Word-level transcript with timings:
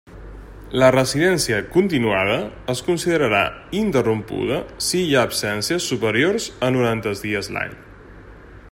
La 0.83 0.87
residència 0.93 1.59
continuada 1.75 2.37
es 2.75 2.81
considerarà 2.87 3.43
interrompuda 3.83 4.59
si 4.87 5.03
hi 5.11 5.15
ha 5.19 5.27
absències 5.31 5.93
superiors 5.95 6.51
a 6.69 6.73
noranta 6.79 7.17
dies 7.23 7.55
l'any. 7.59 7.79